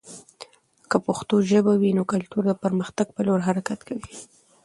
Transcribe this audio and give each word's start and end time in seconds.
که 0.89 0.97
پښتو 1.05 1.35
ژبه 1.51 1.73
وي، 1.81 1.91
نو 1.97 2.03
کلتور 2.13 2.43
د 2.47 2.51
پرمختګ 2.63 3.07
په 3.15 3.21
لور 3.27 3.39
حرکت 3.47 3.79
کوي. 3.87 4.13